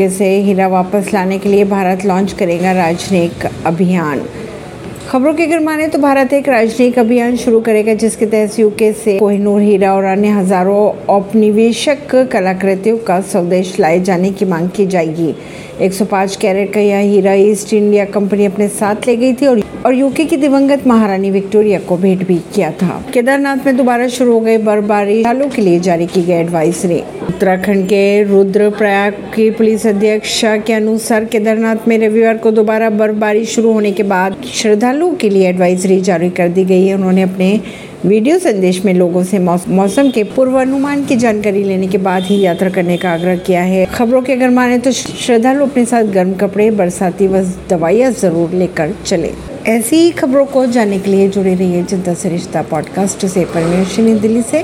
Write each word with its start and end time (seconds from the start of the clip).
से 0.00 0.28
हीरा 0.42 0.66
वापस 0.68 1.10
लाने 1.14 1.38
के 1.38 1.48
लिए 1.48 1.64
भारत 1.64 2.04
लॉन्च 2.04 2.32
करेगा 2.32 2.72
राजनयिक 2.72 3.46
अभियान। 3.66 4.24
खबरों 5.10 5.32
के 5.34 5.44
अगर 5.44 5.60
माने 5.60 5.86
तो 5.88 5.98
भारत 5.98 6.32
एक 6.32 6.48
राजनयिक 6.48 6.98
अभियान 6.98 7.36
शुरू 7.36 7.60
करेगा, 7.60 7.94
जिसके 7.94 8.26
तहत 8.26 8.58
यूके 8.58 8.92
से 8.92 9.18
कोहिनूर, 9.18 9.60
हीरा 9.60 9.92
और 9.94 10.04
अन्य 10.04 10.28
हज़ारों 10.28 11.06
औपनिवेशक 11.14 12.14
कलाकृतियों 12.32 12.96
का 12.98 13.20
स्वदेश 13.22 13.78
लाए 13.80 14.00
जाने 14.00 14.30
की 14.30 14.44
मांग 14.44 14.68
की 14.70 14.86
जाएगी। 14.86 15.34
105 15.80 16.36
कैरेट 16.36 16.72
का 16.72 16.80
यह 16.80 16.98
हीरा 16.98 17.32
ईस्ट 17.32 17.72
इंडिया 17.74 18.04
कंपनी 18.04 18.44
अपने 18.44 18.68
साथ 18.70 19.06
ले 19.06 19.16
गई 19.16 19.32
थी 19.32 19.46
और 19.46 19.62
और 19.86 19.94
यूके 19.94 20.24
की 20.24 20.36
दिवंगत 20.36 20.86
महारानी 20.86 21.30
विक्टोरिया 21.30 21.78
को 21.78 21.96
भेंट 21.96 22.26
भी 22.26 22.38
किया 22.54 22.70
था। 22.72 23.02
केदारनाथ 23.14 23.66
में 23.66 23.76
दोबारा 23.76 24.08
शुरू 24.08 24.32
हो 24.32 24.40
गई 24.40 24.56
बर्फबारी, 24.58 25.22
सालों 25.22 25.48
के 25.48 25.62
लिए 25.62 25.80
जारी 25.80 26.06
की 26.06 26.22
गई 26.22 26.34
एडवाइजरी 26.34 27.00
उत्तराखंड 27.28 27.84
के 27.86 28.22
रुद्रप्रयाग 28.22 29.12
की 29.34 29.50
पुलिस 29.50 29.86
अध्यक्ष 29.86 30.40
के 30.66 30.72
अनुसार 30.72 31.24
केदारनाथ 31.24 31.88
में 31.88 31.98
रविवार 31.98 32.38
को 32.38 32.50
दोबारा 32.50 32.90
बर्फबारी 32.90 33.44
शुरू 33.44 33.72
होने 33.72 33.92
के 33.92 34.02
बाद 34.02 34.36
श्रद्धालुओं 34.54 35.14
के 35.14 35.30
लिए 35.30 35.48
एडवाइजरी 35.48 36.00
जारी 36.00 36.30
कर 36.30 36.48
दी 36.48 36.64
गई 36.64 36.86
है। 36.86 36.94
उन्होंने 36.94 37.22
अपने 37.22 37.60
वीडियो 38.04 38.38
संदेश 38.38 38.84
में 38.84 38.92
लोगों 38.94 39.22
से 39.24 39.38
मौसम 39.38 40.10
के 40.10 40.22
पूर्वानुमान 40.24 41.04
की 41.04 41.16
जानकारी 41.16 41.62
लेने 41.64 41.86
के 41.86 41.98
बाद 41.98 42.22
ही 42.22 42.40
यात्रा 42.40 42.68
करने 42.70 42.96
का 42.96 43.12
आग्रह 43.12 43.36
किया 43.36 43.62
है। 43.62 43.84
खबरों 43.86 44.20
के 44.22 44.32
अगर 44.32 44.50
माने 44.50 44.78
तो 44.78 44.90
श्रद्धालु 44.92 45.66
अपने 45.66 45.84
साथ 45.84 46.12
गर्म 46.12 46.34
कपड़े, 46.34 46.70
बरसाती 46.70 47.26
व 47.26 47.42
दवाइयाँ 47.70 48.10
ज़रूर 48.12 48.50
लेकर 48.50 48.94
चले। 49.06 49.30
ऐसी 49.66 49.96
ही 49.96 50.10
खबरों 50.10 50.44
को 50.46 50.66
जानने 50.66 50.98
के 50.98 51.10
लिए 51.10 51.28
जुड़े 51.28 51.54
रहिए 51.54 51.82
जनता 51.82 52.14
सरिश्ता 52.14 52.28
रिश्ता 52.28 52.62
पॉडकास्ट 52.70 53.26
से। 53.26 53.44
परमेश 53.44 53.96
दिल्ली 54.20 54.42
से 54.42 54.62